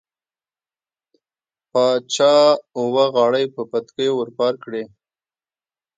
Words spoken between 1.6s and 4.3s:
باچا اوه غاړۍ په بتکيو ور